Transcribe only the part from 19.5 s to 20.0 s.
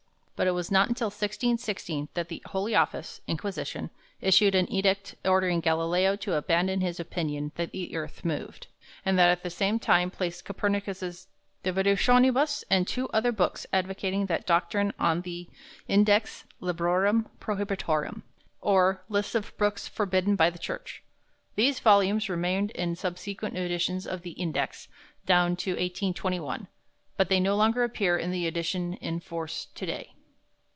books